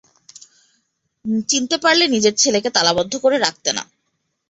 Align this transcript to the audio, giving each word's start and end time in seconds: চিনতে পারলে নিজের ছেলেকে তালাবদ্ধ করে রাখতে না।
চিনতে 1.49 1.75
পারলে 1.83 2.05
নিজের 2.07 2.33
ছেলেকে 2.37 2.69
তালাবদ্ধ 2.75 3.13
করে 3.23 3.37
রাখতে 3.39 3.69
না। 3.77 3.83